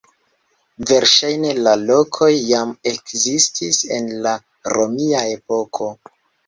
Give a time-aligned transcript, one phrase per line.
[0.91, 4.37] Verŝajne la lokoj jam ekzistis en la
[4.79, 5.97] romia epoko.